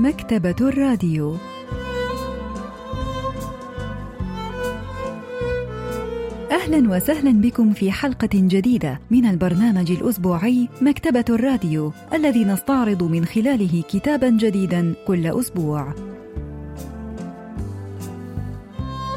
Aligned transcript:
مكتبة 0.00 0.56
الراديو 0.60 1.36
أهلا 6.50 6.96
وسهلا 6.96 7.30
بكم 7.40 7.72
في 7.72 7.92
حلقة 7.92 8.28
جديدة 8.34 9.00
من 9.10 9.26
البرنامج 9.26 9.90
الأسبوعي 9.90 10.68
مكتبة 10.82 11.24
الراديو 11.30 11.92
الذي 12.14 12.44
نستعرض 12.44 13.02
من 13.02 13.24
خلاله 13.24 13.82
كتابا 13.88 14.30
جديدا 14.30 14.94
كل 15.06 15.26
أسبوع. 15.26 15.94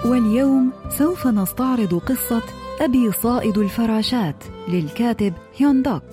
واليوم 0.05 0.71
سوف 0.89 1.27
نستعرض 1.27 1.93
قصة 1.95 2.41
أبي 2.81 3.11
صائد 3.11 3.57
الفراشات 3.57 4.43
للكاتب 4.69 5.33
هيون 5.57 5.81
دوك. 5.81 6.03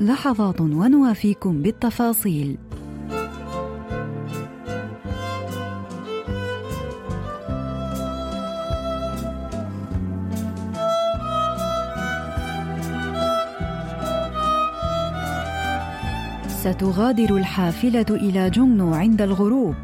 لحظات 0.00 0.60
ونوافيكم 0.60 1.62
بالتفاصيل. 1.62 2.56
ستغادر 16.66 17.36
الحافلة 17.36 18.06
إلى 18.10 18.50
جونغنو 18.50 18.94
عند 18.94 19.22
الغروب. 19.22 19.74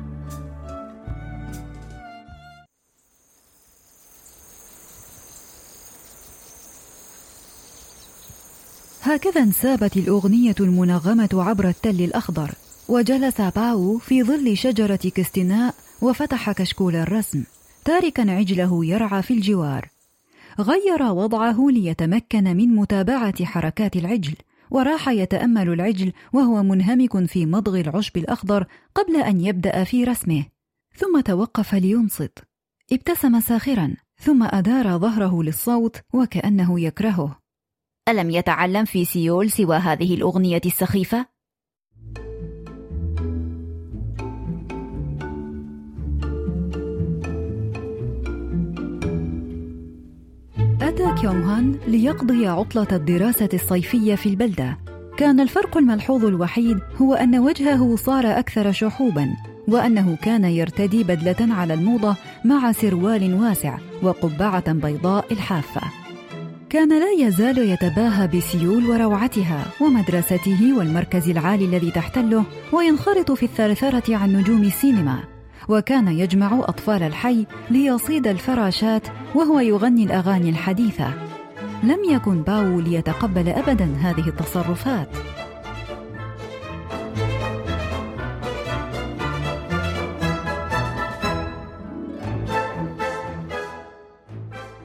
هكذا 9.02 9.42
انسابت 9.42 9.96
الأغنية 9.96 10.54
المنغمة 10.60 11.29
عبر 11.32 11.68
التل 11.68 12.01
الأخضر 12.04 12.51
وجلس 12.88 13.40
باو 13.40 13.98
في 13.98 14.23
ظل 14.23 14.57
شجرة 14.57 15.10
كستناء 15.14 15.74
وفتح 16.01 16.52
كشكول 16.52 16.96
الرسم 16.96 17.45
تاركا 17.85 18.30
عجله 18.30 18.85
يرعى 18.85 19.23
في 19.23 19.35
الجوار. 19.35 19.88
غير 20.60 21.02
وضعه 21.02 21.66
ليتمكن 21.70 22.45
من 22.57 22.68
متابعة 22.76 23.45
حركات 23.45 23.96
العجل 23.96 24.35
وراح 24.73 25.09
يتأمل 25.09 25.68
العجل 25.68 26.12
وهو 26.32 26.62
منهمك 26.62 27.24
في 27.24 27.46
مضغ 27.46 27.80
العشب 27.80 28.16
الأخضر 28.16 28.66
قبل 28.95 29.16
أن 29.16 29.40
يبدأ 29.40 29.84
في 29.84 30.04
رسمه. 30.04 30.45
ثم 30.96 31.20
توقف 31.20 31.74
لينصت. 31.74 32.38
ابتسم 32.92 33.40
ساخرا 33.40 33.95
ثم 34.16 34.42
أدار 34.42 34.98
ظهره 34.98 35.42
للصوت 35.42 35.96
وكأنه 36.14 36.80
يكرهه. 36.80 37.38
ألم 38.09 38.30
يتعلم 38.30 38.84
في 38.84 39.04
سيول 39.04 39.51
سوى 39.51 39.76
هذه 39.76 40.14
الأغنية 40.14 40.60
السخيفة؟ 40.66 41.32
أتى 50.93 51.21
كيونغ 51.21 51.45
هان 51.45 51.79
ليقضي 51.87 52.46
عطلة 52.46 52.87
الدراسة 52.93 53.48
الصيفية 53.54 54.15
في 54.15 54.29
البلدة. 54.29 54.79
كان 55.16 55.40
الفرق 55.40 55.76
الملحوظ 55.76 56.24
الوحيد 56.24 56.79
هو 57.02 57.15
أن 57.15 57.38
وجهه 57.38 57.96
صار 57.96 58.38
أكثر 58.38 58.73
شحوبا، 58.73 59.29
وأنه 59.68 60.16
كان 60.23 60.45
يرتدي 60.45 61.04
بدلة 61.04 61.54
على 61.54 61.74
الموضة 61.74 62.16
مع 62.45 62.73
سروال 62.73 63.35
واسع 63.35 63.79
وقبعة 64.03 64.72
بيضاء 64.72 65.32
الحافة. 65.32 65.81
كان 66.70 66.88
لا 66.88 67.26
يزال 67.26 67.59
يتباهى 67.59 68.28
بسيول 68.28 68.87
وروعتها 68.87 69.65
ومدرسته 69.81 70.78
والمركز 70.78 71.28
العالي 71.28 71.65
الذي 71.65 71.91
تحتله 71.91 72.44
وينخرط 72.72 73.32
في 73.32 73.42
الثرثرة 73.42 74.16
عن 74.16 74.32
نجوم 74.32 74.62
السينما 74.62 75.31
وكان 75.68 76.08
يجمع 76.08 76.60
أطفال 76.60 77.02
الحي 77.02 77.46
ليصيد 77.70 78.26
الفراشات 78.26 79.06
وهو 79.34 79.60
يغني 79.60 80.04
الأغاني 80.04 80.50
الحديثة. 80.50 81.14
لم 81.82 81.98
يكن 82.10 82.42
باو 82.42 82.80
ليتقبل 82.80 83.48
أبدا 83.48 83.84
هذه 83.84 84.28
التصرفات. 84.28 85.08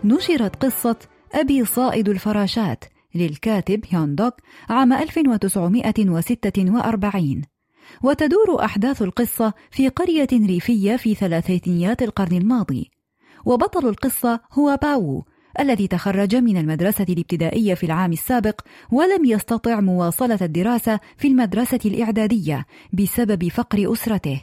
نشرت 0.04 0.66
قصة 0.66 0.96
أبي 1.34 1.66
صائد 1.66 2.10
الفراشات 2.10 2.86
للكاتب 3.16 3.84
هيون 3.90 4.16
دوك 4.16 4.34
عام 4.70 4.94
1946 4.94 7.57
وتدور 8.04 8.66
أحداث 8.66 9.02
القصة 9.02 9.54
في 9.72 9.90
قرية 9.90 10.28
ريفية 10.34 10.96
في 10.96 11.16
ثلاثينيات 11.16 12.02
القرن 12.02 12.38
الماضي 12.38 12.92
وبطل 13.46 13.88
القصة 13.88 14.40
هو 14.54 14.78
باو 14.82 15.24
الذي 15.60 15.88
تخرج 15.88 16.36
من 16.36 16.58
المدرسة 16.58 17.06
الابتدائية 17.10 17.74
في 17.74 17.86
العام 17.86 18.12
السابق 18.12 18.62
ولم 18.92 19.26
يستطع 19.26 19.80
مواصلة 19.80 20.40
الدراسة 20.42 21.00
في 21.18 21.28
المدرسة 21.28 21.80
الإعدادية 21.86 22.66
بسبب 22.94 23.48
فقر 23.48 23.94
أسرته. 23.94 24.42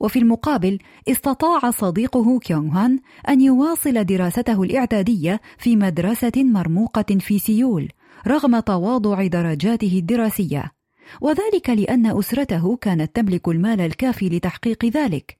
وفي 0.00 0.18
المقابل 0.18 0.78
استطاع 1.08 1.70
صديقه 1.70 2.38
كيونغ 2.38 2.72
هوان 2.72 3.00
أن 3.28 3.40
يواصل 3.40 4.04
دراسته 4.04 4.62
الإعدادية 4.62 5.40
في 5.58 5.76
مدرسة 5.76 6.32
مرموقة 6.36 7.18
في 7.20 7.38
سيول 7.38 7.88
رغم 8.26 8.60
تواضع 8.60 9.26
درجاته 9.26 9.98
الدراسية 9.98 10.75
وذلك 11.20 11.70
لأن 11.70 12.18
أسرته 12.18 12.76
كانت 12.76 13.16
تملك 13.16 13.48
المال 13.48 13.80
الكافي 13.80 14.28
لتحقيق 14.28 14.84
ذلك. 14.84 15.38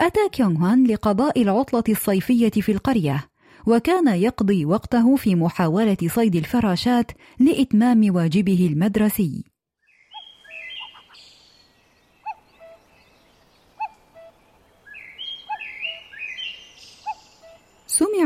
أتى 0.00 0.28
كيونغ 0.32 0.58
هوان 0.58 0.86
لقضاء 0.86 1.42
العطلة 1.42 1.84
الصيفية 1.88 2.50
في 2.50 2.72
القرية، 2.72 3.28
وكان 3.66 4.08
يقضي 4.08 4.64
وقته 4.64 5.16
في 5.16 5.34
محاولة 5.34 5.96
صيد 6.06 6.36
الفراشات 6.36 7.12
لإتمام 7.38 8.14
واجبه 8.14 8.68
المدرسي. 8.72 9.55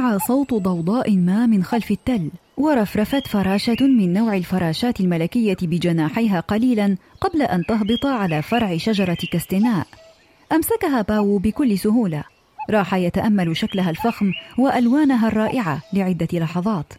سمع 0.00 0.19
صوت 0.19 0.55
ضوضاء 0.55 1.16
ما 1.16 1.47
من 1.47 1.65
خلف 1.65 1.91
التل 1.91 2.31
ورفرفت 2.56 3.27
فراشة 3.27 3.77
من 3.81 4.12
نوع 4.12 4.37
الفراشات 4.37 5.00
الملكية 5.00 5.56
بجناحيها 5.62 6.41
قليلا 6.41 6.97
قبل 7.21 7.43
أن 7.43 7.65
تهبط 7.69 8.06
على 8.06 8.43
فرع 8.43 8.77
شجرة 8.77 9.16
كستناء 9.33 9.87
أمسكها 10.53 11.03
باو 11.03 11.38
بكل 11.38 11.78
سهولة. 11.78 12.25
راح 12.71 12.94
يتأمل 12.94 13.56
شكلها 13.56 13.91
الفخم 13.91 14.33
وألوانها 14.59 15.28
الرائعة 15.28 15.83
لعدة 15.93 16.28
لحظات. 16.32 16.93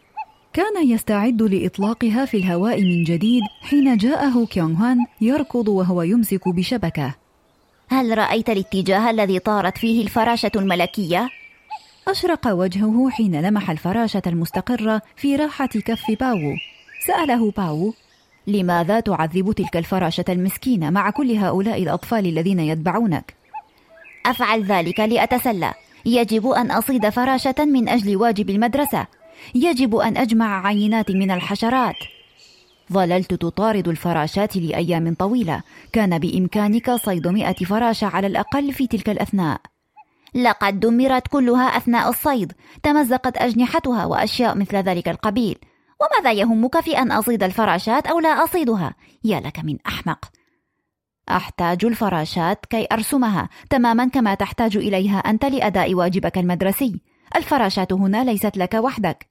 كان 0.53 0.89
يستعد 0.89 1.41
لإطلاقها 1.41 2.25
في 2.25 2.37
الهواء 2.37 2.81
من 2.81 3.03
جديد 3.03 3.43
حين 3.61 3.97
جاءه 3.97 4.45
كيونغ 4.45 4.75
هان 4.75 4.97
يركض 5.21 5.67
وهو 5.67 6.01
يمسك 6.01 6.49
بشبكة. 6.49 7.15
هل 7.89 8.17
رأيت 8.17 8.49
الاتجاه 8.49 9.09
الذي 9.09 9.39
طارت 9.39 9.77
فيه 9.77 10.03
الفراشة 10.03 10.51
الملكية؟ 10.55 11.40
أشرق 12.07 12.47
وجهه 12.47 13.09
حين 13.09 13.41
لمح 13.41 13.69
الفراشة 13.69 14.21
المستقرة 14.27 15.01
في 15.15 15.35
راحة 15.35 15.65
كف 15.65 16.11
باو. 16.19 16.55
سأله 17.07 17.51
باو 17.51 17.93
لماذا 18.47 18.99
تعذب 18.99 19.51
تلك 19.51 19.77
الفراشة 19.77 20.25
المسكينة 20.29 20.89
مع 20.89 21.09
كل 21.09 21.31
هؤلاء 21.31 21.83
الأطفال 21.83 22.25
الذين 22.25 22.59
يتبعونك؟ 22.59 23.33
أفعل 24.25 24.63
ذلك 24.63 24.99
لأتسلى. 24.99 25.73
يجب 26.05 26.47
أن 26.47 26.71
أصيد 26.71 27.09
فراشة 27.09 27.55
من 27.59 27.89
أجل 27.89 28.15
واجب 28.17 28.49
المدرسة. 28.49 29.07
يجب 29.55 29.95
أن 29.95 30.17
أجمع 30.17 30.67
عينات 30.67 31.11
من 31.11 31.31
الحشرات. 31.31 31.95
ظللت 32.93 33.33
تطارد 33.33 33.87
الفراشات 33.87 34.57
لأيام 34.57 35.13
طويلة. 35.13 35.61
كان 35.93 36.19
بإمكانك 36.19 36.91
صيد 36.91 37.27
مئة 37.27 37.65
فراشة 37.65 38.07
على 38.07 38.27
الأقل 38.27 38.73
في 38.73 38.87
تلك 38.87 39.09
الأثناء. 39.09 39.61
لقد 40.35 40.79
دمرت 40.79 41.27
كلها 41.27 41.77
أثناء 41.77 42.09
الصيد 42.09 42.53
تمزقت 42.83 43.37
أجنحتها 43.37 44.05
وأشياء 44.05 44.57
مثل 44.57 44.77
ذلك 44.77 45.09
القبيل. 45.09 45.57
وماذا 46.01 46.31
يهمك 46.31 46.79
في 46.79 46.97
أن 46.97 47.11
أصيد 47.11 47.43
الفراشات 47.43 48.07
أو 48.07 48.19
لا 48.19 48.43
أصيدها؟ 48.43 48.95
يا 49.23 49.39
لك 49.39 49.59
من 49.59 49.77
أحمق. 49.87 50.25
أحتاج 51.29 51.85
الفراشات 51.85 52.65
كي 52.65 52.87
أرسمها 52.91 53.49
تماما 53.69 54.07
كما 54.07 54.33
تحتاج 54.33 54.77
إليها 54.77 55.17
أنت 55.17 55.45
لأداء 55.45 55.93
واجبك 55.93 56.37
المدرسي. 56.37 57.01
الفراشات 57.35 57.93
هنا 57.93 58.23
ليست 58.23 58.57
لك 58.57 58.73
وحدك. 58.73 59.29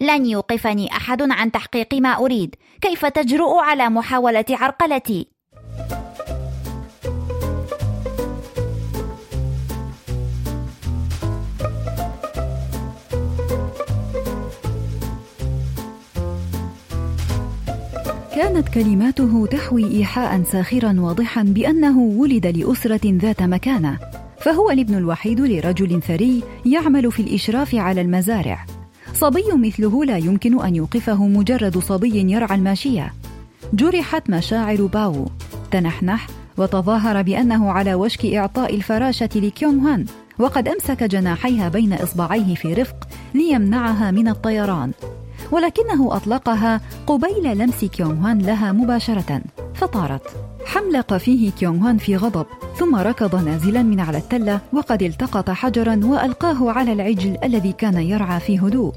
لن 0.00 0.26
يوقفني 0.26 0.92
أحد 0.96 1.22
عن 1.22 1.52
تحقيق 1.52 1.94
ما 1.94 2.08
أريد. 2.08 2.54
كيف 2.80 3.06
تجرؤ 3.06 3.58
على 3.58 3.88
محاولة 3.88 4.44
عرقلتي؟ 4.50 5.37
كانت 18.38 18.68
كلماته 18.68 19.46
تحوي 19.46 19.96
إيحاء 19.96 20.42
ساخرا 20.42 20.96
واضحا 20.98 21.42
بأنه 21.42 21.98
ولد 21.98 22.46
لأسرة 22.46 23.00
ذات 23.04 23.42
مكانة 23.42 23.98
فهو 24.40 24.70
الابن 24.70 24.94
الوحيد 24.94 25.40
لرجل 25.40 26.02
ثري 26.02 26.42
يعمل 26.66 27.12
في 27.12 27.22
الإشراف 27.22 27.74
على 27.74 28.00
المزارع. 28.00 28.66
صبي 29.14 29.44
مثله 29.54 30.04
لا 30.04 30.16
يمكن 30.16 30.60
أن 30.60 30.76
يوقفه 30.76 31.26
مجرد 31.26 31.78
صبي 31.78 32.32
يرعى 32.32 32.56
الماشية. 32.56 33.12
جرحت 33.72 34.30
مشاعر 34.30 34.86
باو. 34.86 35.26
تنحنح 35.70 36.26
وتظاهر 36.58 37.22
بأنه 37.22 37.70
على 37.70 37.94
وشك 37.94 38.26
إعطاء 38.26 38.74
الفراشة 38.74 39.30
لكيونغ 39.34 39.88
هان 39.88 40.06
وقد 40.38 40.68
أمسك 40.68 41.02
جناحيها 41.02 41.68
بين 41.68 41.92
إصبعيه 41.92 42.54
في 42.54 42.74
رفق 42.74 43.08
ليمنعها 43.34 44.10
من 44.10 44.28
الطيران. 44.28 44.92
ولكنه 45.52 46.16
أطلقها 46.16 46.80
قبيل 47.06 47.58
لمس 47.58 47.84
كيونغ 47.84 48.30
هوان 48.30 48.38
لها 48.38 48.72
مباشرة 48.72 49.40
فطارت. 49.74 50.22
حملق 50.66 51.16
فيه 51.16 51.50
كيونغ 51.50 51.88
هوان 51.88 51.98
في 51.98 52.16
غضب 52.16 52.46
ثم 52.76 52.96
ركض 52.96 53.44
نازلا 53.44 53.82
من 53.82 54.00
على 54.00 54.18
التلة 54.18 54.60
وقد 54.72 55.02
التقط 55.02 55.50
حجرا 55.50 56.00
وألقاه 56.04 56.70
على 56.70 56.92
العجل 56.92 57.36
الذي 57.44 57.72
كان 57.72 57.96
يرعى 57.96 58.40
في 58.40 58.58
هدوء. 58.58 58.92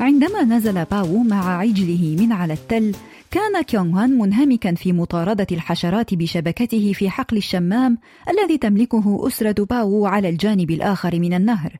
عندما 0.00 0.42
نزل 0.42 0.84
باو 0.84 1.22
مع 1.22 1.58
عجله 1.58 2.16
من 2.20 2.32
على 2.32 2.52
التل 2.52 2.94
كان 3.30 3.62
كيونغ 3.62 3.98
هوان 3.98 4.18
منهمكا 4.18 4.74
في 4.74 4.92
مطاردة 4.92 5.46
الحشرات 5.52 6.14
بشبكته 6.14 6.92
في 6.92 7.10
حقل 7.10 7.36
الشمام 7.36 7.98
الذي 8.28 8.58
تملكه 8.58 9.26
أسرة 9.26 9.64
باو 9.64 10.06
على 10.06 10.28
الجانب 10.28 10.70
الآخر 10.70 11.20
من 11.20 11.34
النهر. 11.34 11.76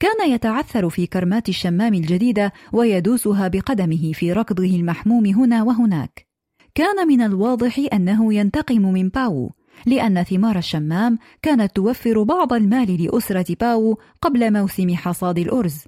كان 0.00 0.30
يتعثر 0.30 0.88
في 0.88 1.06
كرمات 1.06 1.48
الشمام 1.48 1.94
الجديدة 1.94 2.52
ويدوسها 2.72 3.48
بقدمه 3.48 4.12
في 4.12 4.32
ركضه 4.32 4.64
المحموم 4.76 5.26
هنا 5.26 5.62
وهناك. 5.62 6.26
كان 6.74 7.08
من 7.08 7.20
الواضح 7.20 7.80
أنه 7.92 8.34
ينتقم 8.34 8.82
من 8.92 9.08
باو 9.08 9.50
لأن 9.86 10.22
ثمار 10.22 10.58
الشمام 10.58 11.18
كانت 11.42 11.76
توفر 11.76 12.22
بعض 12.22 12.52
المال 12.52 13.04
لأسرة 13.04 13.56
باو 13.60 13.98
قبل 14.22 14.52
موسم 14.52 14.94
حصاد 14.94 15.38
الأرز. 15.38 15.84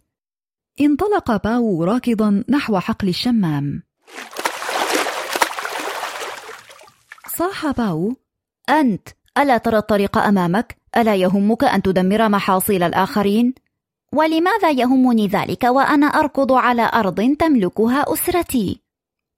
انطلق 0.80 1.44
باو 1.44 1.84
راكضا 1.84 2.44
نحو 2.48 2.78
حقل 2.78 3.08
الشمام. 3.08 3.82
صاح 7.36 7.70
باو 7.70 8.12
أنت 8.70 9.08
ألا 9.38 9.58
ترى 9.58 9.78
الطريق 9.78 10.18
أمامك؟ 10.18 10.76
ألا 10.96 11.14
يهمك 11.14 11.64
أن 11.64 11.82
تدمر 11.82 12.28
محاصيل 12.28 12.82
الآخرين؟ 12.82 13.54
ولماذا 14.12 14.70
يهمني 14.70 15.26
ذلك 15.26 15.64
وأنا 15.64 16.06
أركض 16.06 16.52
على 16.52 16.90
أرض 16.94 17.36
تملكها 17.38 18.04
أسرتي؟ 18.12 18.80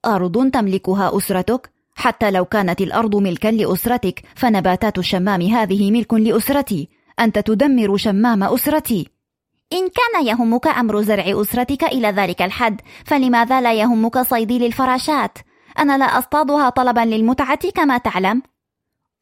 أرض 0.07 0.51
تملكها 0.51 1.17
أسرتك؟ 1.17 1.71
حتى 1.95 2.31
لو 2.31 2.45
كانت 2.45 2.81
الأرض 2.81 3.17
ملكا 3.17 3.49
لأسرتك 3.49 4.23
فنباتات 4.35 4.99
الشمام 4.99 5.43
هذه 5.43 5.91
ملك 5.91 6.15
لأسرتي 6.15 6.89
أنت 7.21 7.39
تدمر 7.39 7.97
شمام 7.97 8.43
أسرتي 8.43 9.09
إن 9.73 9.89
كان 9.89 10.27
يهمك 10.27 10.67
أمر 10.67 11.03
زرع 11.03 11.25
أسرتك 11.41 11.85
إلى 11.85 12.09
ذلك 12.09 12.43
الحد 12.43 12.81
فلماذا 13.05 13.61
لا 13.61 13.75
يهمك 13.75 14.19
صيدي 14.19 14.59
للفراشات؟ 14.59 15.39
أنا 15.79 15.99
لا 15.99 16.05
أصطادها 16.05 16.69
طلبا 16.69 17.01
للمتعة 17.01 17.71
كما 17.71 17.99
تعلم 17.99 18.43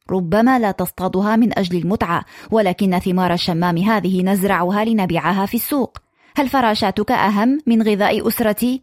ربما 0.09 0.59
لا 0.59 0.71
تصطادها 0.71 1.35
من 1.35 1.59
أجل 1.59 1.77
المتعة 1.77 2.25
ولكن 2.51 2.99
ثمار 2.99 3.33
الشمام 3.33 3.77
هذه 3.77 4.23
نزرعها 4.23 4.85
لنبيعها 4.85 5.45
في 5.45 5.57
السوق 5.57 5.97
هل 6.35 6.49
فراشاتك 6.49 7.11
أهم 7.11 7.59
من 7.67 7.81
غذاء 7.81 8.27
أسرتي؟ 8.27 8.81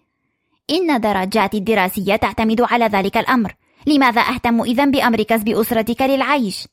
إن 0.71 1.01
درجاتي 1.01 1.59
الدراسية 1.59 2.17
تعتمد 2.17 2.61
على 2.61 2.85
ذلك 2.85 3.17
الأمر 3.17 3.55
لماذا 3.87 4.21
أهتم 4.21 4.63
إذا 4.63 4.85
بأمر 4.85 5.23
كسب 5.23 5.49
أسرتك 5.49 6.03
للعيش؟ 6.03 6.69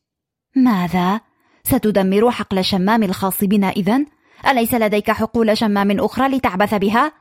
ماذا؟ 0.56 1.22
ستدمر 1.64 2.32
حقل 2.32 2.58
الشمام 2.58 3.04
الخاص 3.04 3.44
بنا 3.44 3.70
إذا؟ 3.70 4.06
أليس 4.48 4.74
لديك 4.74 5.12
حقول 5.12 5.58
شمام 5.58 6.00
أخرى 6.00 6.28
لتعبث 6.28 6.74
بها؟ 6.74 7.12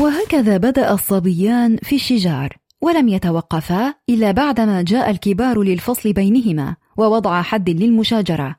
وهكذا 0.00 0.56
بدأ 0.56 0.92
الصبيان 0.94 1.76
في 1.82 1.94
الشجار 1.94 2.56
ولم 2.80 3.08
يتوقفا 3.08 3.94
إلا 4.10 4.32
بعدما 4.32 4.82
جاء 4.82 5.10
الكبار 5.10 5.62
للفصل 5.62 6.12
بينهما 6.12 6.76
ووضع 6.96 7.42
حد 7.42 7.70
للمشاجرة 7.70 8.56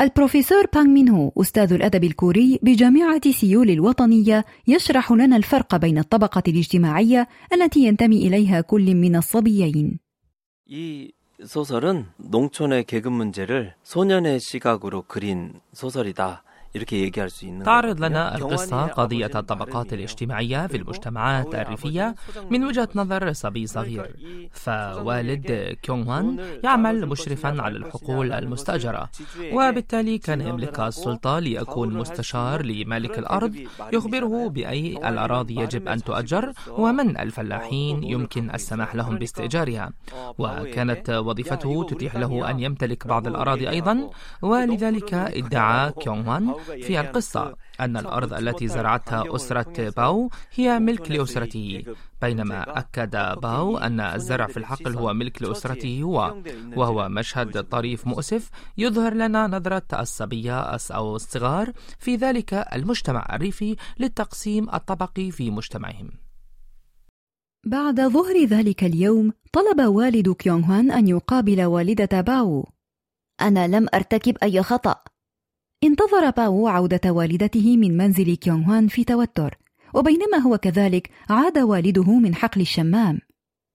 البروفيسور 0.00 0.66
بانغ 0.74 0.88
مين 0.88 1.08
هو 1.08 1.32
أستاذ 1.40 1.72
الأدب 1.72 2.04
الكوري 2.04 2.58
بجامعة 2.62 3.30
سيول 3.30 3.70
الوطنية 3.70 4.44
يشرح 4.66 5.12
لنا 5.12 5.36
الفرق 5.36 5.76
بين 5.76 5.98
الطبقة 5.98 6.42
الاجتماعية 6.48 7.28
التي 7.52 7.80
ينتمي 7.80 8.16
إليها 8.16 8.60
كل 8.60 8.94
من 8.94 9.16
الصبيين. 9.16 9.98
이 10.66 11.12
소설은 11.44 12.06
농촌의 12.16 12.84
계급 12.84 13.12
문제를 13.12 13.74
소년의 13.82 14.40
시각으로 14.40 15.02
그린 15.02 15.60
소설이다. 15.72 16.44
تعرض 17.65 18.03
لنا 18.03 18.35
القصة 18.35 18.85
قضية 18.85 19.31
الطبقات 19.35 19.93
الاجتماعية 19.93 20.67
في 20.67 20.77
المجتمعات 20.77 21.55
الريفية 21.55 22.15
من 22.49 22.63
وجهة 22.63 22.89
نظر 22.95 23.33
صبي 23.33 23.67
صغير. 23.67 24.15
فوالد 24.51 25.77
كيونغ 25.81 26.09
وان 26.09 26.39
يعمل 26.63 27.05
مشرفا 27.05 27.61
على 27.61 27.77
الحقول 27.77 28.31
المستأجرة 28.31 29.09
وبالتالي 29.53 30.17
كان 30.17 30.41
يملك 30.41 30.79
السلطة 30.79 31.39
ليكون 31.39 31.93
مستشار 31.93 32.65
لمالك 32.65 33.19
الأرض. 33.19 33.55
يخبره 33.93 34.49
بأي 34.49 34.97
الأراضي 35.09 35.55
يجب 35.55 35.87
أن 35.87 36.03
تؤجر 36.03 36.53
ومن 36.69 37.17
الفلاحين 37.17 38.03
يمكن 38.03 38.49
السماح 38.53 38.95
لهم 38.95 39.17
باستئجارها. 39.17 39.91
وكانت 40.37 41.09
وظيفته 41.09 41.87
تتيح 41.89 42.15
له 42.15 42.49
أن 42.49 42.59
يمتلك 42.59 43.07
بعض 43.07 43.27
الأراضي 43.27 43.69
أيضا. 43.69 44.09
ولذلك 44.41 45.13
ادعى 45.13 45.91
كيونغ 45.91 46.29
وان 46.29 46.53
في 46.65 46.99
القصة 46.99 47.55
أن 47.79 47.97
الأرض 47.97 48.33
التي 48.33 48.67
زرعتها 48.67 49.35
أسرة 49.35 49.89
باو 49.89 50.29
هي 50.55 50.79
ملك 50.79 51.11
لأسرته 51.11 51.83
بينما 52.21 52.79
أكد 52.79 53.39
باو 53.41 53.77
أن 53.77 53.99
الزرع 53.99 54.47
في 54.47 54.57
الحقل 54.57 54.97
هو 54.97 55.13
ملك 55.13 55.41
لأسرته 55.41 56.01
هو 56.03 56.35
وهو 56.75 57.09
مشهد 57.09 57.63
طريف 57.63 58.07
مؤسف 58.07 58.49
يظهر 58.77 59.13
لنا 59.13 59.47
نظرة 59.47 59.87
الصبية 59.93 60.59
أو 60.91 61.15
الصغار 61.15 61.71
في 61.99 62.15
ذلك 62.15 62.53
المجتمع 62.53 63.27
الريفي 63.33 63.75
للتقسيم 63.99 64.69
الطبقي 64.69 65.31
في 65.31 65.51
مجتمعهم. 65.51 66.09
بعد 67.65 68.01
ظهر 68.01 68.45
ذلك 68.45 68.83
اليوم 68.83 69.33
طلب 69.51 69.81
والد 69.81 70.29
كيونغ 70.29 70.65
هوان 70.65 70.91
أن 70.91 71.07
يقابل 71.07 71.63
والدة 71.63 72.21
باو. 72.21 72.69
أنا 73.41 73.67
لم 73.67 73.87
أرتكب 73.93 74.37
أي 74.43 74.63
خطأ. 74.63 74.95
انتظر 75.83 76.29
باو 76.29 76.67
عودة 76.67 77.11
والدته 77.11 77.77
من 77.77 77.97
منزل 77.97 78.35
كيونغ 78.35 78.63
هوان 78.63 78.87
في 78.87 79.03
توتر 79.03 79.57
وبينما 79.93 80.37
هو 80.37 80.57
كذلك 80.57 81.09
عاد 81.29 81.57
والده 81.57 82.19
من 82.19 82.35
حقل 82.35 82.61
الشمام 82.61 83.19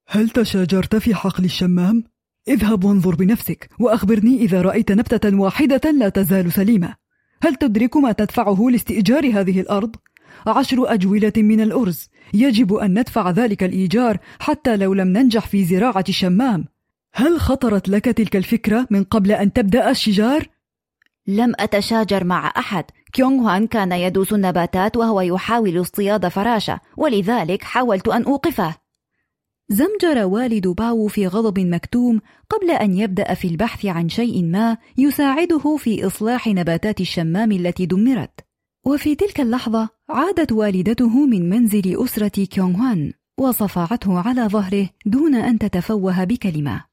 هل 0.09 0.31
تشاجرت 0.31 0.97
في 0.97 1.15
حقل 1.15 1.45
الشمام؟ 1.45 2.05
اذهب 2.49 2.85
وانظر 2.85 3.15
بنفسك 3.15 3.71
وأخبرني 3.81 4.37
إذا 4.37 4.63
رأيت 4.63 4.93
نبتة 4.93 5.37
واحدة 5.39 5.91
لا 5.91 6.09
تزال 6.09 6.53
سليمة 6.53 6.95
هل 7.43 7.55
تدرك 7.55 7.97
ما 7.97 8.13
تدفعه 8.13 8.67
لاستئجار 8.71 9.41
هذه 9.41 9.61
الأرض؟ 9.61 9.97
عشر 10.47 10.95
أجولة 10.95 11.33
من 11.37 11.61
الأرز 11.61 12.09
يجب 12.35 12.75
أن 12.75 12.99
ندفع 12.99 13.31
ذلك 13.31 13.63
الإيجار 13.63 14.19
حتى 14.39 14.77
لو 14.77 14.95
لم 14.95 15.09
ننجح 15.09 15.47
في 15.47 15.65
زراعة 15.65 16.05
الشمام 16.09 16.65
هل 17.13 17.41
خطرت 17.41 17.89
لك 17.89 18.05
تلك 18.05 18.37
الفكرة 18.37 18.87
من 18.91 19.05
قبل 19.05 19.33
أن 19.33 19.53
تبدأ 19.53 19.91
الشجار؟ 19.91 20.47
لم 21.37 21.53
أتشاجر 21.61 22.25
مع 22.25 22.53
أحد. 22.57 22.85
كيونغ 23.13 23.49
هان 23.49 23.67
كان 23.67 23.93
يدوس 23.93 24.33
النباتات 24.33 24.97
وهو 24.97 25.21
يحاول 25.21 25.81
اصطياد 25.81 26.29
فراشة 26.29 26.81
ولذلك 26.97 27.63
حاولت 27.63 28.09
أن 28.09 28.25
أوقفه. 28.25 28.75
زمجر 29.69 30.25
والد 30.25 30.67
باو 30.67 31.07
في 31.07 31.27
غضب 31.27 31.59
مكتوم 31.59 32.21
قبل 32.51 32.71
أن 32.71 32.97
يبدأ 32.99 33.35
في 33.35 33.49
البحث 33.49 33.87
عن 33.87 34.09
شيء 34.09 34.45
ما 34.45 34.77
يساعده 34.99 35.77
في 35.77 36.07
إصلاح 36.07 36.47
نباتات 36.47 37.01
الشمام 37.01 37.53
التي 37.53 37.87
دمرت. 37.87 38.41
وفي 38.87 39.15
تلك 39.15 39.41
اللحظة 39.41 39.89
عادت 40.09 40.53
والدته 40.53 41.27
من 41.27 41.51
منزل 41.51 42.05
أسرة 42.05 42.45
كيونغ 42.45 42.77
هان 42.77 43.13
وصفعته 43.39 44.19
على 44.19 44.43
ظهره 44.43 44.89
دون 45.07 45.35
أن 45.35 45.59
تتفوه 45.59 46.25
بكلمة. 46.25 46.90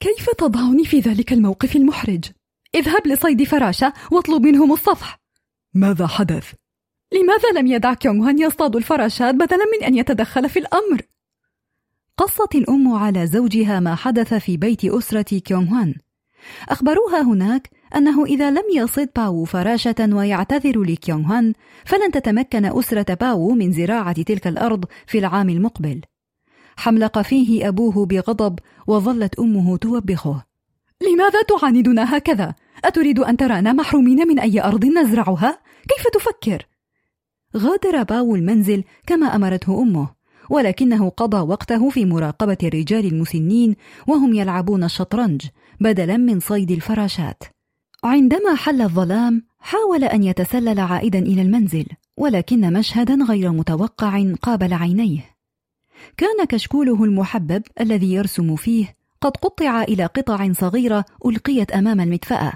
كيف 0.00 0.30
تضعني 0.38 0.84
في 0.84 1.00
ذلك 1.00 1.32
الموقف 1.32 1.76
المحرج؟ 1.76 2.24
اذهب 2.74 3.06
لصيد 3.06 3.42
فراشة 3.42 3.92
واطلب 4.12 4.42
منهم 4.42 4.72
الصفح 4.72 5.18
ماذا 5.74 6.06
حدث؟ 6.06 6.52
لماذا 7.12 7.60
لم 7.60 7.66
يدع 7.66 7.94
كيونغ 7.94 8.28
هوان 8.28 8.38
يصطاد 8.38 8.76
الفراشات 8.76 9.34
بدلا 9.34 9.64
من 9.78 9.84
أن 9.84 9.94
يتدخل 9.94 10.48
في 10.48 10.58
الأمر؟ 10.58 11.02
قصت 12.16 12.54
الأم 12.54 12.92
على 12.92 13.26
زوجها 13.26 13.80
ما 13.80 13.94
حدث 13.94 14.34
في 14.34 14.56
بيت 14.56 14.84
أسرة 14.84 15.38
كيونغ 15.38 15.68
هوان 15.68 15.94
أخبروها 16.68 17.20
هناك 17.22 17.70
أنه 17.96 18.24
إذا 18.24 18.50
لم 18.50 18.64
يصد 18.74 19.08
باو 19.16 19.44
فراشة 19.44 20.08
ويعتذر 20.12 20.82
لكيونغ 20.82 21.26
هوان 21.26 21.52
فلن 21.84 22.10
تتمكن 22.10 22.64
أسرة 22.64 23.14
باو 23.14 23.50
من 23.50 23.72
زراعة 23.72 24.22
تلك 24.22 24.46
الأرض 24.46 24.84
في 25.06 25.18
العام 25.18 25.48
المقبل 25.48 26.00
حملق 26.76 27.22
فيه 27.22 27.68
أبوه 27.68 28.06
بغضب 28.06 28.58
وظلت 28.86 29.38
أمه 29.38 29.76
توبخه 29.76 30.44
لماذا 31.02 31.42
تعاندنا 31.42 32.16
هكذا؟ 32.16 32.54
أتريد 32.84 33.18
أن 33.18 33.36
ترانا 33.36 33.72
محرومين 33.72 34.28
من 34.28 34.38
أي 34.38 34.62
أرض 34.62 34.84
نزرعها؟ 34.84 35.58
كيف 35.88 36.06
تفكر؟ 36.14 36.66
غادر 37.56 38.02
باو 38.02 38.34
المنزل 38.34 38.84
كما 39.06 39.36
أمرته 39.36 39.82
أمه 39.82 40.08
ولكنه 40.50 41.08
قضى 41.08 41.36
وقته 41.36 41.90
في 41.90 42.04
مراقبة 42.04 42.58
الرجال 42.62 43.06
المسنين 43.06 43.76
وهم 44.06 44.34
يلعبون 44.34 44.84
الشطرنج 44.84 45.46
بدلا 45.80 46.16
من 46.16 46.40
صيد 46.40 46.70
الفراشات 46.70 47.42
عندما 48.04 48.54
حل 48.54 48.82
الظلام 48.82 49.42
حاول 49.58 50.04
أن 50.04 50.24
يتسلل 50.24 50.80
عائدا 50.80 51.18
إلى 51.18 51.42
المنزل 51.42 51.86
ولكن 52.16 52.72
مشهدا 52.72 53.14
غير 53.28 53.52
متوقع 53.52 54.24
قابل 54.42 54.74
عينيه 54.74 55.39
كان 56.16 56.44
كشكوله 56.48 57.04
المحبب 57.04 57.62
الذي 57.80 58.12
يرسم 58.12 58.56
فيه 58.56 58.96
قد 59.20 59.36
قطع 59.36 59.82
إلى 59.82 60.06
قطع 60.06 60.52
صغيرة 60.52 61.04
ألقيت 61.26 61.70
أمام 61.70 62.00
المدفأة. 62.00 62.52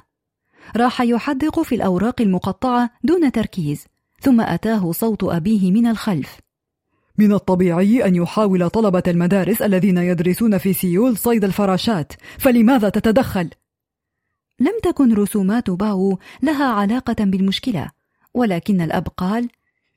راح 0.77 1.01
يحدق 1.01 1.63
في 1.63 1.75
الأوراق 1.75 2.21
المقطعة 2.21 2.91
دون 3.05 3.33
تركيز 3.33 3.87
ثم 4.21 4.41
أتاه 4.41 4.93
صوت 4.93 5.25
أبيه 5.25 5.73
من 5.73 5.87
الخلف. 5.87 6.39
من 7.19 7.33
الطبيعي 7.33 8.05
أن 8.05 8.15
يحاول 8.15 8.71
طلبة 8.71 9.03
المدارس 9.09 9.63
الذين 9.63 9.99
يدرسون 9.99 10.59
في 10.59 10.73
سيول 10.73 11.17
صيد 11.17 11.45
الفراشات 11.45 12.13
فلماذا 12.39 12.89
تتدخل؟ 12.89 13.51
لم 14.61 14.73
تكن 14.83 15.15
رسومات 15.15 15.71
باو 15.71 16.19
لها 16.43 16.65
علاقة 16.65 17.25
بالمشكلة 17.25 17.91
ولكن 18.35 18.81
الأب 18.81 19.09
قال 19.09 19.49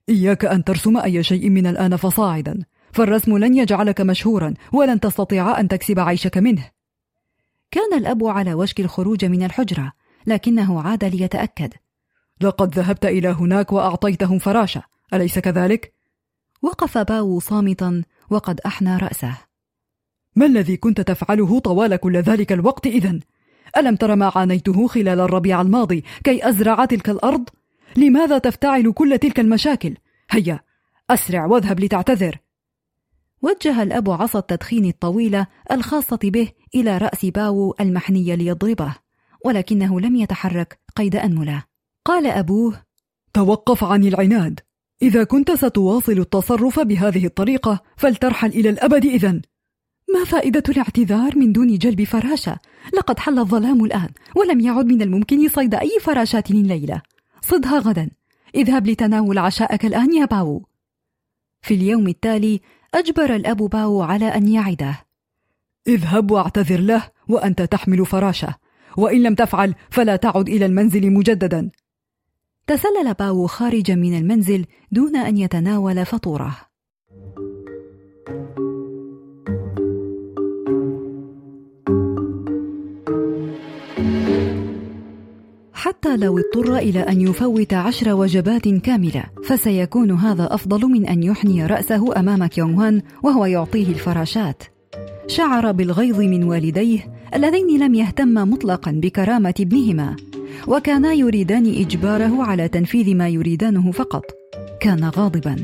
إياك 0.10 0.46
أن 0.46 0.64
ترسم 0.64 0.98
أي 0.98 1.24
شيء 1.24 1.50
من 1.50 1.68
الآن 1.68 1.96
فصاعدا. 1.96 2.64
فالرسم 2.92 3.38
لن 3.38 3.58
يجعلك 3.58 4.02
مشهورا 4.02 4.54
ولن 4.74 5.00
تستطيع 5.00 5.60
أن 5.60 5.68
تكسب 5.68 6.00
عيشك 6.00 6.38
منه 6.38 6.70
كان 7.72 7.94
الأب 7.94 8.24
على 8.24 8.54
وشك 8.54 8.80
الخروج 8.80 9.26
من 9.26 9.44
الحجرة 9.44 9.92
لكنه 10.28 10.82
عاد 10.82 11.04
ليتأكد 11.04 11.74
لقد 12.42 12.80
ذهبت 12.80 13.06
إلى 13.06 13.28
هناك 13.28 13.72
وأعطيتهم 13.72 14.40
فراشة 14.40 14.84
أليس 15.14 15.40
كذلك؟ 15.40 15.94
وقف 16.62 16.98
باو 16.98 17.40
صامتا 17.40 18.04
وقد 18.30 18.60
أحنى 18.66 18.98
رأسه 18.98 19.38
ما 20.36 20.46
الذي 20.46 20.78
كنت 20.78 21.02
تفعله 21.02 21.60
طوال 21.60 21.96
كل 21.96 22.18
ذلك 22.18 22.52
الوقت 22.52 22.88
إذن؟ 22.88 23.20
ألم 23.78 23.96
تر 23.96 24.16
ما 24.16 24.32
عانيته 24.36 24.88
خلال 24.88 25.20
الربيع 25.20 25.62
الماضي 25.62 26.04
كي 26.24 26.50
أزرع 26.50 26.86
تلك 26.86 27.10
الأرض؟ 27.10 27.50
لماذا 27.96 28.38
تفتعل 28.38 28.92
كل 28.92 29.18
تلك 29.18 29.40
المشاكل؟ 29.40 29.96
هيا 30.32 30.60
أسرع 31.10 31.46
واذهب 31.46 31.80
لتعتذر 31.80 32.38
وجه 33.42 33.84
الأب 33.84 34.10
عصا 34.10 34.40
التدخين 34.40 34.86
الطويلة 34.86 35.48
الخاصة 35.72 36.20
به 36.24 36.52
إلى 36.76 36.98
رأس 36.98 37.26
باو 37.26 37.76
المحني 37.80 38.36
ليضربه 38.36 38.96
ولكنه 39.46 40.00
لم 40.00 40.16
يتحرك 40.16 40.80
قيد 40.96 41.16
أنملة. 41.16 41.64
قال 42.06 42.28
أبوه 42.28 42.82
توقف 43.34 43.84
عن 43.84 44.04
العناد. 44.04 44.60
إذا 45.02 45.24
كنت 45.24 45.52
ستواصل 45.52 46.20
التصرف 46.20 46.80
بهذه 46.80 47.26
الطريقة 47.26 47.84
فلترحل 47.98 48.50
إلى 48.50 48.70
الأبد 48.70 49.06
إذن. 49.06 49.42
ما 50.14 50.24
فائدة 50.24 50.64
الاعتذار 50.70 51.38
من 51.38 51.52
دون 51.52 51.78
جلب 51.78 52.04
فراشة؟ 52.04 52.60
لقد 52.94 53.20
حل 53.20 53.40
الظلام 53.40 53.86
الآن 53.86 54.10
ولم 54.36 54.60
يعد 54.60 54.86
من 54.86 55.02
الممكن 55.02 55.50
صيد 55.50 55.76
أي 55.76 56.00
فراشات 56.02 56.52
الليلة 56.52 57.02
صدها 57.42 57.80
غدا. 57.80 58.10
اذهب 58.56 58.88
لتناول 58.88 59.38
عشاءك 59.38 59.86
الآن 59.86 60.14
يا 60.14 60.26
باو. 60.26 60.66
في 61.62 61.74
اليوم 61.74 62.08
التالي 62.08 62.62
أجبر 62.94 63.36
الأب 63.36 63.58
باو 63.58 64.02
على 64.02 64.26
أن 64.26 64.48
يعده. 64.48 65.06
اذهب 65.88 66.32
واعتذر 66.32 66.80
له 66.80 67.10
وأنت 67.28 67.62
تحمل 67.62 68.06
فراشة 68.06 68.56
وإن 68.98 69.24
لم 69.24 69.36
تفعل 69.36 69.76
فلا 69.90 70.16
تعد 70.16 70.50
إلى 70.50 70.66
المنزل 70.66 71.14
مجددا. 71.14 71.72
تسلل 72.68 73.14
باو 73.14 73.48
خارجا 73.48 73.96
من 73.96 74.18
المنزل 74.18 74.66
دون 74.92 75.16
أن 75.16 75.38
يتناول 75.38 76.06
فطوره. 76.06 76.58
حتى 85.78 86.18
لو 86.18 86.38
اضطر 86.38 86.78
إلى 86.78 87.00
أن 87.00 87.22
يفوت 87.22 87.74
عشر 87.74 88.14
وجبات 88.14 88.68
كاملة 88.68 89.24
فسيكون 89.44 90.12
هذا 90.12 90.54
أفضل 90.54 90.88
من 90.88 91.06
أن 91.06 91.24
يحني 91.24 91.66
رأسه 91.66 92.20
أمام 92.20 92.46
كيونغ 92.46 93.00
وهو 93.24 93.46
يعطيه 93.46 93.88
الفراشات. 93.88 94.64
شعر 95.28 95.72
بالغيظ 95.72 96.20
من 96.20 96.44
والديه 96.44 97.00
اللذين 97.36 97.80
لم 97.80 97.96
يهتما 97.96 98.46
مطلقا 98.46 98.92
بكرامة 98.92 99.54
ابنهما 99.60 100.16
وكانا 100.68 101.14
يريدان 101.14 101.66
إجباره 101.66 102.44
على 102.44 102.68
تنفيذ 102.68 103.16
ما 103.16 103.30
يريدانه 103.30 103.92
فقط. 103.92 104.24
كان 104.80 105.04
غاضبا. 105.04 105.56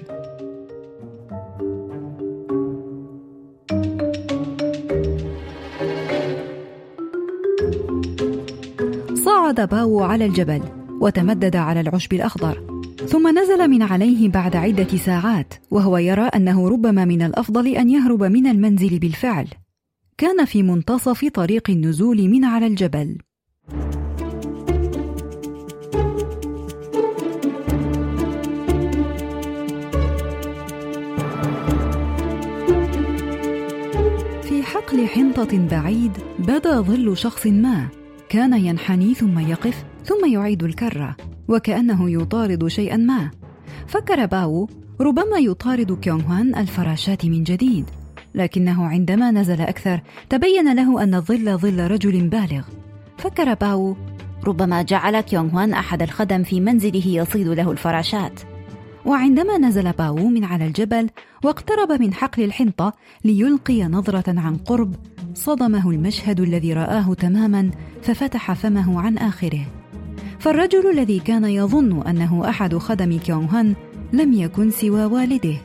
صعد 9.53 9.69
باو 9.69 10.03
على 10.03 10.25
الجبل 10.25 10.61
وتمدد 11.01 11.55
على 11.55 11.79
العشب 11.79 12.13
الأخضر 12.13 12.83
ثم 13.07 13.39
نزل 13.39 13.67
من 13.67 13.81
عليه 13.81 14.29
بعد 14.29 14.55
عدة 14.55 14.97
ساعات 14.97 15.53
وهو 15.71 15.97
يرى 15.97 16.21
أنه 16.21 16.69
ربما 16.69 17.05
من 17.05 17.21
الأفضل 17.21 17.67
أن 17.67 17.89
يهرب 17.89 18.23
من 18.23 18.47
المنزل 18.47 18.99
بالفعل. 18.99 19.47
كان 20.17 20.45
في 20.45 20.63
منتصف 20.63 21.25
طريق 21.25 21.69
النزول 21.69 22.29
من 22.29 22.45
على 22.45 22.67
الجبل. 22.67 23.17
في 34.43 34.63
حقل 34.63 35.07
حنطة 35.07 35.67
بعيد 35.67 36.11
بدا 36.39 36.81
ظل 36.81 37.17
شخص 37.17 37.47
ما 37.47 38.02
كان 38.33 38.53
ينحني 38.53 39.13
ثم 39.13 39.39
يقف 39.39 39.83
ثم 40.05 40.33
يعيد 40.33 40.63
الكرة 40.63 41.15
وكأنه 41.47 42.09
يطارد 42.11 42.67
شيئا 42.67 42.97
ما. 42.97 43.31
فكر 43.87 44.25
باو 44.25 44.69
ربما 45.01 45.37
يطارد 45.37 45.99
كيونغ 45.99 46.21
هوان 46.21 46.55
الفراشات 46.55 47.25
من 47.25 47.43
جديد 47.43 47.85
لكنه 48.35 48.85
عندما 48.85 49.31
نزل 49.31 49.61
أكثر 49.61 50.01
تبين 50.29 50.75
له 50.75 51.03
أن 51.03 51.15
الظل 51.15 51.57
ظل 51.57 51.91
رجل 51.91 52.27
بالغ. 52.27 52.63
فكر 53.17 53.53
باو 53.53 53.95
ربما 54.43 54.81
جعل 54.81 55.21
كيونغ 55.21 55.49
هوان 55.49 55.73
أحد 55.73 56.01
الخدم 56.01 56.43
في 56.43 56.59
منزله 56.59 57.07
يصيد 57.07 57.47
له 57.47 57.71
الفراشات. 57.71 58.39
وعندما 59.05 59.57
نزل 59.57 59.91
باو 59.91 60.15
من 60.15 60.43
على 60.43 60.65
الجبل 60.65 61.09
واقترب 61.43 62.01
من 62.01 62.13
حقل 62.13 62.43
الحنطة 62.43 62.93
ليلقي 63.25 63.83
نظرة 63.83 64.39
عن 64.39 64.57
قرب 64.57 64.95
صدمه 65.33 65.89
المشهد 65.89 66.39
الذي 66.39 66.73
رآه 66.73 67.13
تماما 67.13 67.71
ففتح 68.03 68.53
فمه 68.53 69.01
عن 69.01 69.17
آخره. 69.17 69.65
فالرجل 70.39 70.91
الذي 70.91 71.19
كان 71.19 71.45
يظن 71.45 72.01
أنه 72.07 72.49
أحد 72.49 72.77
خدم 72.77 73.17
كيونغ 73.17 73.59
هان 73.59 73.75
لم 74.13 74.33
يكن 74.33 74.71
سوى 74.71 75.05
والده. 75.05 75.57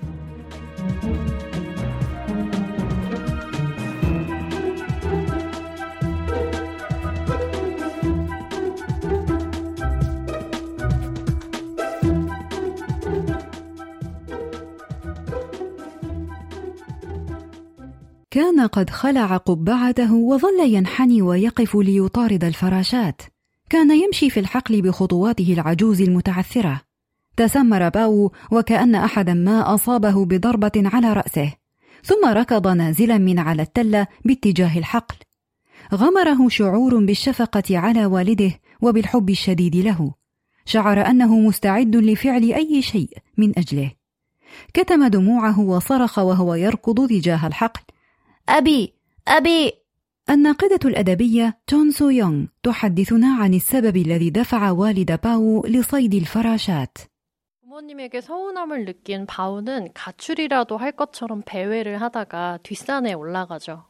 كان 18.39 18.67
قد 18.67 18.91
خلع 18.91 19.37
قبعته 19.37 20.15
وظل 20.15 20.61
ينحني 20.61 21.23
ويقف 21.23 21.77
ليطارد 21.77 22.45
الفراشات. 22.45 23.23
كان 23.71 23.91
يمشي 23.91 24.31
في 24.31 24.41
الحقل 24.41 24.83
بخطواته 24.83 25.53
العجوز 25.53 26.03
المتعثرة. 26.03 26.81
تسمر 27.37 27.89
باو 27.89 28.33
وكأن 28.51 28.95
أحدا 28.95 29.35
ما 29.35 29.75
أصابه 29.75 30.25
بضربة 30.25 30.73
على 30.77 31.13
رأسه. 31.13 31.53
ثم 32.05 32.29
ركض 32.29 32.69
نازلا 32.69 33.19
من 33.19 33.39
على 33.39 33.63
التله 33.63 34.07
باتجاه 34.25 34.79
الحقل. 34.79 35.17
غمره 35.95 36.49
شعور 36.49 37.05
بالشفقة 37.05 37.79
على 37.79 38.07
والده 38.07 38.53
وبالحب 38.83 39.31
الشديد 39.31 39.77
له. 39.77 40.15
شعر 40.65 41.07
أنه 41.07 41.39
مستعد 41.39 41.97
لفعل 41.97 42.53
أي 42.53 42.83
شيء 42.83 43.19
من 43.37 43.59
أجله. 43.59 43.93
كتم 44.75 45.07
دموعه 45.07 45.61
وصرخ 45.61 46.19
وهو 46.19 46.55
يركض 46.55 47.09
تجاه 47.09 47.47
الحقل. 47.47 47.98
أبي 48.50 48.94
أبي 49.28 49.74
الناقدة 50.30 50.80
الأدبية 50.86 51.60
تون 51.68 51.92
سو 51.92 52.10
يونغ 52.10 52.46
تحدثنا 52.64 53.28
عن 53.28 53.54
السبب 53.54 53.98
الذي 53.98 54.30
دفع 54.30 54.72
والد 54.72 55.20
باو 55.24 55.66
لصيد 55.68 56.14
الفراشات 56.14 56.98
부모님에게 57.74 58.22
서운함을 58.22 58.86
느낀 58.86 59.26
바우는 59.26 59.94
가출이라도 59.94 60.78
할 60.78 60.92
것처럼 60.92 61.42
배회를 61.44 62.02
하다가 62.02 62.60
뒷산에 62.62 63.14
올라가죠. 63.14 63.86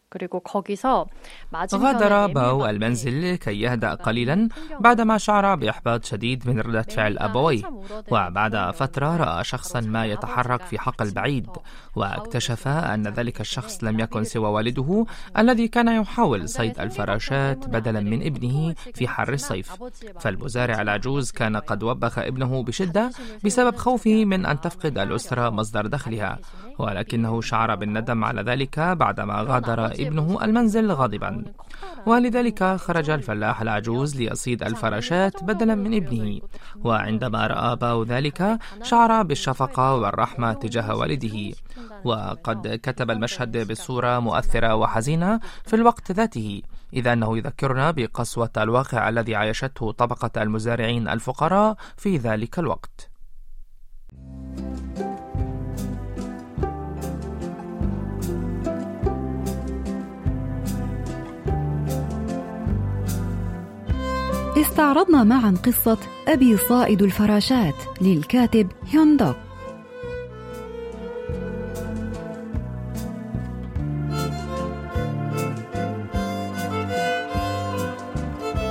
غادر 1.74 2.26
باو 2.26 2.66
المنزل 2.66 3.34
كي 3.34 3.60
يهدأ 3.60 3.94
قليلا 3.94 4.48
بعدما 4.80 5.18
شعر 5.18 5.54
بإحباط 5.54 6.04
شديد 6.04 6.48
من 6.48 6.60
ردة 6.60 6.82
فعل 6.82 7.18
أبويه 7.18 7.62
وبعد 8.10 8.74
فترة 8.74 9.16
رأى 9.16 9.44
شخصا 9.44 9.80
ما 9.80 10.06
يتحرك 10.06 10.62
في 10.62 10.78
حقل 10.78 11.10
بعيد 11.10 11.46
واكتشف 11.96 12.68
أن 12.68 13.08
ذلك 13.08 13.40
الشخص 13.40 13.84
لم 13.84 14.00
يكن 14.00 14.24
سوى 14.24 14.48
والده 14.48 15.06
الذي 15.38 15.68
كان 15.68 15.88
يحاول 15.88 16.48
صيد 16.48 16.80
الفراشات 16.80 17.68
بدلا 17.68 18.00
من 18.00 18.26
ابنه 18.26 18.74
في 18.94 19.08
حر 19.08 19.32
الصيف. 19.32 19.72
فالمزارع 20.20 20.82
العجوز 20.82 21.30
كان 21.30 21.56
قد 21.56 21.82
وبخ 21.82 22.18
ابنه 22.18 22.62
بشدة 22.62 23.10
بسبب 23.44 23.76
خوفه 23.76 24.24
من 24.24 24.46
أن 24.46 24.60
تفقد 24.60 24.98
الأسرة 24.98 25.50
مصدر 25.50 25.86
دخلها. 25.86 26.38
ولكنه 26.78 27.40
شعر 27.40 27.74
بالندم 27.74 28.24
على 28.24 28.42
ذلك 28.42 28.78
بعدما 28.80 29.42
غادر 29.42 29.97
ابنه 30.00 30.38
المنزل 30.42 30.92
غاضبا. 30.92 31.44
ولذلك 32.06 32.64
خرج 32.64 33.10
الفلاح 33.10 33.60
العجوز 33.60 34.16
ليصيد 34.16 34.62
الفراشات 34.62 35.44
بدلا 35.44 35.74
من 35.74 35.94
ابنه. 35.94 36.40
وعندما 36.84 37.46
رأى 37.46 37.76
باو 37.76 38.02
ذلك 38.02 38.58
شعر 38.82 39.22
بالشفقة 39.22 39.94
والرحمة 39.94 40.52
تجاه 40.52 40.96
والده. 40.96 41.52
وقد 42.04 42.80
كتب 42.82 43.10
المشهد 43.10 43.70
بصورة 43.70 44.18
مؤثرة 44.18 44.74
وحزينة 44.74 45.40
في 45.66 45.76
الوقت 45.76 46.12
ذاته 46.12 46.62
إذ 46.92 47.06
أنه 47.06 47.38
يذكرنا 47.38 47.90
بقسوة 47.90 48.50
الواقع 48.56 49.08
الذي 49.08 49.34
عايشته 49.34 49.92
طبقة 49.92 50.42
المزارعين 50.42 51.08
الفقراء 51.08 51.76
في 51.96 52.16
ذلك 52.16 52.58
الوقت. 52.58 53.17
استعرضنا 64.60 65.24
معا 65.24 65.54
قصة 65.66 65.98
أبي 66.28 66.56
صائد 66.56 67.02
الفراشات 67.02 67.74
للكاتب 68.00 68.68
هيون 68.90 69.16
دوك 69.16 69.36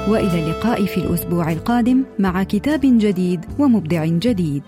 وإلى 0.07 0.39
اللقاء 0.39 0.85
في 0.85 0.97
الأسبوع 0.97 1.51
القادم 1.51 2.03
مع 2.19 2.43
كتاب 2.43 2.81
جديد 2.83 3.45
ومبدع 3.59 4.05
جديد. 4.05 4.63